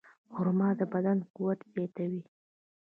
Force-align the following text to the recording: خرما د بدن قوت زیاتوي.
خرما 0.33 0.69
د 0.79 0.81
بدن 0.93 1.17
قوت 1.35 1.59
زیاتوي. 1.73 2.21